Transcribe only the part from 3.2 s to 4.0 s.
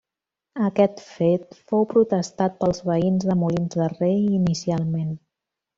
de Molins de